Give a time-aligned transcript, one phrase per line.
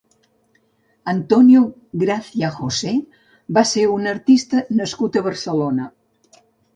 [1.11, 1.59] Antonio
[2.03, 2.93] Gracia José
[3.57, 5.87] va ser un artista nascut a Barcelona.